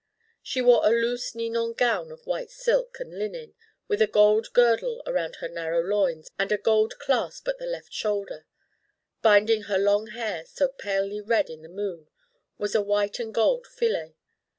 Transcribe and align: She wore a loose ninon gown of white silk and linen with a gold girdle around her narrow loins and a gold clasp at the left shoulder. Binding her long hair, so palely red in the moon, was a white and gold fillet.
She 0.41 0.63
wore 0.63 0.83
a 0.83 0.89
loose 0.89 1.35
ninon 1.35 1.73
gown 1.73 2.11
of 2.11 2.25
white 2.25 2.49
silk 2.49 2.99
and 2.99 3.19
linen 3.19 3.53
with 3.87 4.01
a 4.01 4.07
gold 4.07 4.51
girdle 4.51 5.03
around 5.05 5.35
her 5.35 5.47
narrow 5.47 5.79
loins 5.83 6.27
and 6.39 6.51
a 6.51 6.57
gold 6.57 6.97
clasp 6.97 7.47
at 7.47 7.59
the 7.59 7.67
left 7.67 7.93
shoulder. 7.93 8.47
Binding 9.21 9.65
her 9.65 9.77
long 9.77 10.07
hair, 10.07 10.43
so 10.47 10.69
palely 10.69 11.21
red 11.21 11.51
in 11.51 11.61
the 11.61 11.69
moon, 11.69 12.07
was 12.57 12.73
a 12.73 12.81
white 12.81 13.19
and 13.19 13.31
gold 13.31 13.67
fillet. 13.67 14.15